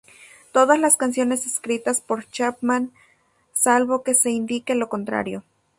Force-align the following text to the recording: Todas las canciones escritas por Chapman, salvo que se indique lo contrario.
Todas 0.51 0.79
las 0.79 0.97
canciones 0.97 1.45
escritas 1.45 2.01
por 2.01 2.25
Chapman, 2.27 2.91
salvo 3.53 4.01
que 4.01 4.15
se 4.15 4.31
indique 4.31 4.73
lo 4.73 4.89
contrario. 4.89 5.43